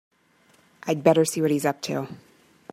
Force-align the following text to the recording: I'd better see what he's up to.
I'd 0.83 1.03
better 1.03 1.25
see 1.25 1.43
what 1.43 1.51
he's 1.51 1.63
up 1.65 1.79
to. 1.83 2.07